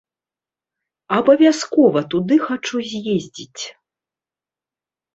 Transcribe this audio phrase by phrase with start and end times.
[1.17, 3.63] Абавязкова туды хачу з'ездзіць.